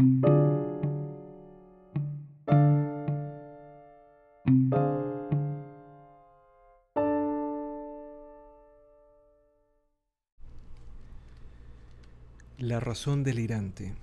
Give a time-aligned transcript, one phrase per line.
[0.00, 0.06] La
[12.80, 13.94] razón delirante.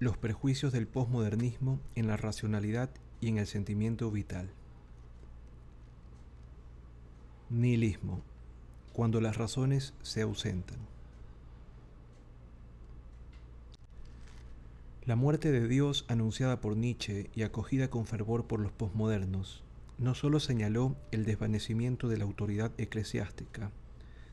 [0.00, 4.50] Los prejuicios del posmodernismo en la racionalidad y en el sentimiento vital.
[7.50, 8.22] Nihilismo.
[8.92, 10.97] Cuando las razones se ausentan.
[15.08, 19.64] La muerte de Dios anunciada por Nietzsche y acogida con fervor por los posmodernos
[19.96, 23.72] no sólo señaló el desvanecimiento de la autoridad eclesiástica,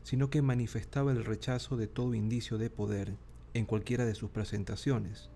[0.04, 3.16] sino que manifestaba el rechazo de todo indicio de poder
[3.54, 5.30] en cualquiera de sus presentaciones,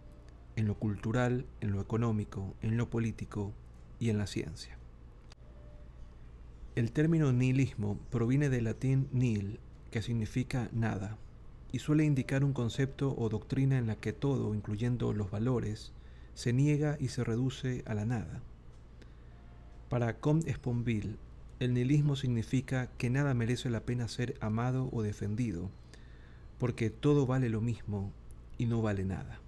[0.57, 3.53] en lo cultural, en lo económico, en lo político
[3.97, 4.77] y en la ciencia.
[6.75, 11.17] El término nihilismo proviene del latín nihil, que significa nada,
[11.71, 15.91] y suele indicar un concepto o doctrina en la que todo, incluyendo los valores,
[16.33, 18.41] se niega y se reduce a la nada.
[19.89, 21.17] Para Comte Sponville,
[21.59, 25.69] el nihilismo significa que nada merece la pena ser amado o defendido,
[26.57, 28.11] porque todo vale lo mismo
[28.57, 29.39] y no vale nada.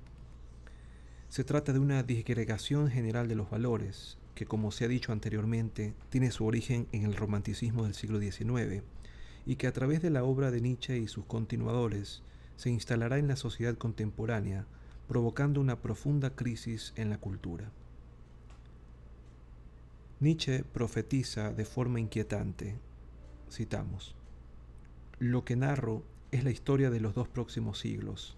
[1.30, 5.94] Se trata de una disgregación general de los valores, que como se ha dicho anteriormente,
[6.10, 8.84] tiene su origen en el romanticismo del siglo XIX,
[9.46, 12.22] y que a través de la obra de Nietzsche y sus continuadores
[12.56, 14.66] se instalará en la sociedad contemporánea,
[15.08, 17.72] provocando una profunda crisis en la cultura.
[20.20, 22.76] Nietzsche profetiza de forma inquietante,
[23.50, 24.16] citamos,
[25.18, 28.38] Lo que narro es la historia de los dos próximos siglos.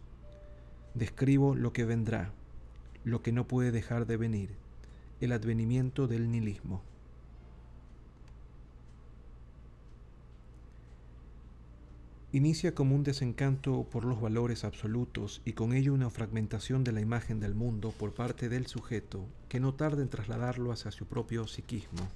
[0.94, 2.32] Describo lo que vendrá,
[3.04, 4.52] lo que no puede dejar de venir,
[5.20, 6.82] el advenimiento del nihilismo.
[12.34, 17.00] Inicia como un desencanto por los valores absolutos y con ello una fragmentación de la
[17.00, 21.48] imagen del mundo por parte del sujeto que no tarda en trasladarlo hacia su propio
[21.48, 22.10] psiquismo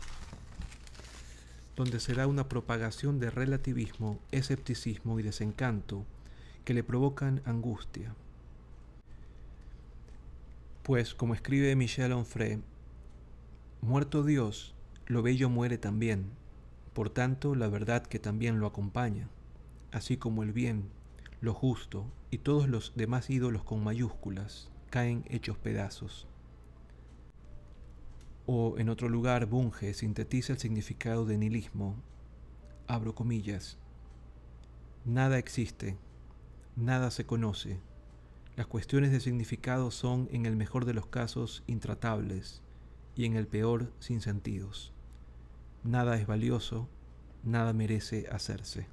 [1.78, 6.06] donde se da una propagación de relativismo, escepticismo y desencanto
[6.66, 8.16] que le provocan angustia.
[10.81, 12.64] Pues, como escribe Michel Onfray,
[13.81, 14.74] muerto Dios,
[15.06, 16.31] lo bello muere también,
[16.94, 19.30] por tanto la verdad que también lo acompaña,
[19.92, 20.90] así como el bien,
[21.42, 26.28] lo justo y todos los demás ídolos con mayúsculas caen hechos pedazos.
[28.46, 31.96] O en otro lugar, Bunge sintetiza el significado de nihilismo.
[32.88, 33.78] Abro comillas.
[35.03, 35.97] Nada existe,
[36.76, 37.81] nada se conoce.
[38.56, 42.64] Las cuestiones de significado son, en el mejor de los casos, intratables
[43.16, 44.94] y en el peor, sin sentidos.
[45.84, 46.90] Nada es valioso,
[47.44, 48.88] nada merece hacerse.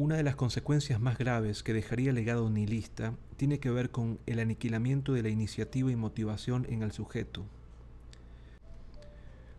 [0.00, 4.20] Una de las consecuencias más graves que dejaría el legado nihilista tiene que ver con
[4.26, 7.44] el aniquilamiento de la iniciativa y motivación en el sujeto,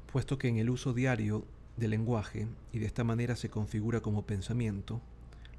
[0.09, 1.43] puesto que en el uso diario
[1.75, 5.01] del lenguaje, y de esta manera se configura como pensamiento,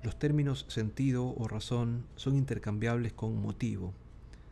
[0.02, 3.92] los términos sentido o razón son intercambiables con motivo,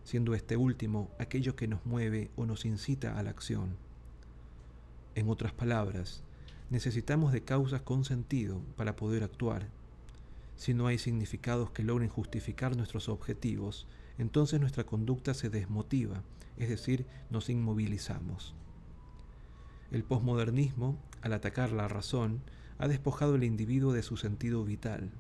[0.05, 3.79] siendo este último aquello que nos mueve o nos incita a la acción.
[5.15, 6.23] En otras palabras,
[6.69, 9.78] necesitamos de causas con sentido para poder actuar
[10.59, 13.87] si no hay significados que logren justificar nuestros objetivos,
[14.19, 16.25] entonces nuestra conducta se desmotiva,
[16.57, 18.57] es decir, nos inmovilizamos.
[19.93, 22.43] El posmodernismo, al atacar la razón,
[22.79, 25.13] ha despojado al individuo de su sentido vital.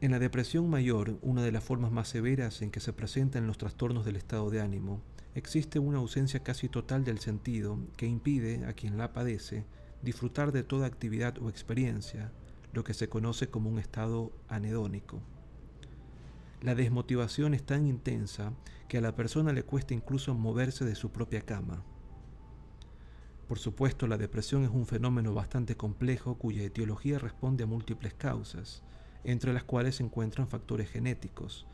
[0.00, 3.56] En la depresión mayor, una de las formas más severas en que se presentan los
[3.56, 5.00] trastornos del estado de ánimo,
[5.36, 9.64] existe una ausencia casi total del sentido que impide a quien la padece
[10.02, 12.32] disfrutar de toda actividad o experiencia,
[12.72, 15.20] lo que se conoce como un estado anedónico.
[16.62, 18.52] La desmotivación es tan intensa
[18.88, 21.82] que a la persona le cuesta incluso moverse de su propia cama.
[23.48, 28.82] Por supuesto, la depresión es un fenómeno bastante complejo cuya etiología responde a múltiples causas,
[29.24, 31.66] entre las cuales se encuentran factores genéticos.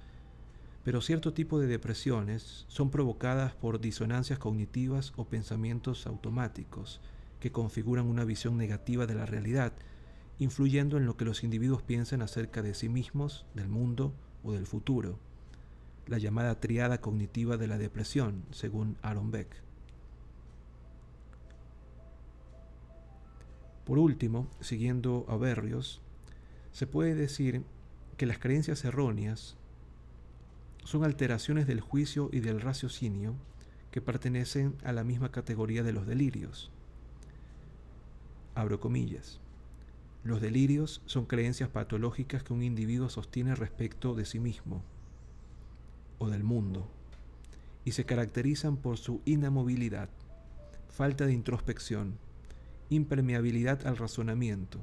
[0.85, 7.01] Pero cierto tipo de depresiones son provocadas por disonancias cognitivas o pensamientos automáticos
[7.41, 9.73] que configuran una visión negativa de la realidad
[10.39, 14.15] influyendo en lo que los individuos piensan acerca de sí mismos, del mundo
[14.45, 15.19] o del futuro,
[16.07, 19.63] la llamada triada cognitiva de la depresión, según Aaron Beck.
[23.85, 26.03] Por último, siguiendo a Berrios,
[26.73, 27.65] se puede decir
[28.17, 29.57] que las creencias erróneas
[30.85, 33.35] son alteraciones del juicio y del raciocinio
[33.91, 36.71] que pertenecen a la misma categoría de los delirios.
[38.55, 39.41] Abro comillas.
[40.25, 44.83] Los delirios son creencias patológicas que un individuo sostiene respecto de sí mismo
[46.19, 46.89] o del mundo
[47.85, 50.11] y se caracterizan por su inamovilidad,
[50.89, 52.19] falta de introspección,
[52.91, 54.81] impermeabilidad al razonamiento,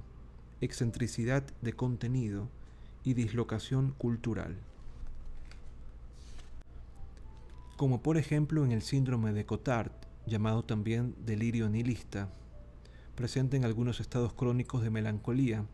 [0.62, 2.48] excentricidad de contenido
[3.04, 4.56] y dislocación cultural.
[7.78, 9.92] Como por ejemplo en el síndrome de Cotard,
[10.26, 12.30] llamado también delirio nihilista,
[13.16, 15.66] presente en algunos estados crónicos de melancolía,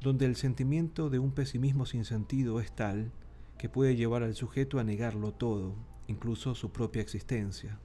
[0.00, 3.10] donde el sentimiento de un pesimismo sin sentido es tal
[3.58, 5.74] que puede llevar al sujeto a negarlo todo,
[6.06, 7.78] incluso su propia existencia.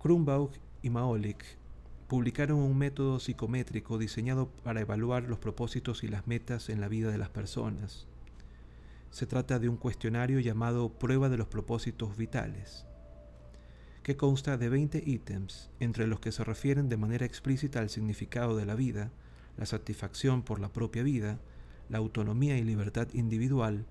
[0.00, 0.50] Krumbaugh
[0.82, 1.44] y Maolick
[2.08, 7.10] publicaron un método psicométrico diseñado para evaluar los propósitos y las metas en la vida
[7.10, 8.06] de las personas.
[9.10, 12.86] Se trata de un cuestionario llamado Prueba de los Propósitos Vitales
[14.06, 18.56] que consta de 20 ítems, entre los que se refieren de manera explícita al significado
[18.56, 19.10] de la vida,
[19.56, 21.40] la satisfacción por la propia vida,
[21.88, 23.84] la autonomía y libertad individual,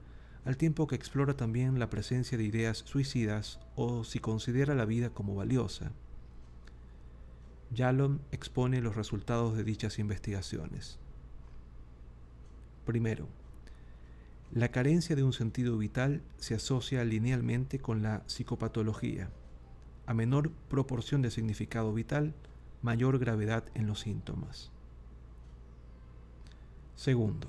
[0.46, 5.10] al tiempo que explora también la presencia de ideas suicidas o si considera la vida
[5.10, 5.92] como valiosa.
[7.72, 10.98] Yalom expone los resultados de dichas investigaciones.
[12.86, 13.28] Primero,
[14.54, 19.30] la carencia de un sentido vital se asocia linealmente con la psicopatología
[20.06, 22.34] a menor proporción de significado vital,
[22.82, 24.72] mayor gravedad en los síntomas.
[26.96, 27.48] Segundo,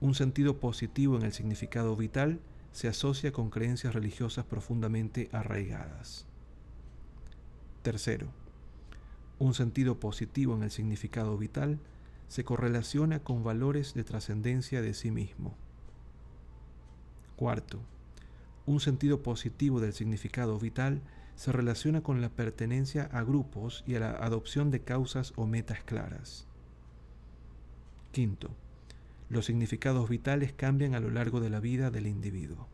[0.00, 2.40] un sentido positivo en el significado vital
[2.72, 6.26] se asocia con creencias religiosas profundamente arraigadas.
[7.82, 8.28] Tercero,
[9.38, 11.78] un sentido positivo en el significado vital
[12.28, 15.56] se correlaciona con valores de trascendencia de sí mismo.
[17.36, 17.80] Cuarto,
[18.66, 21.00] un sentido positivo del significado vital
[21.38, 25.84] se relaciona con la pertenencia a grupos y a la adopción de causas o metas
[25.84, 26.48] claras.
[28.10, 28.50] Quinto,
[29.28, 32.66] los significados vitales cambian a lo largo de la vida del individuo.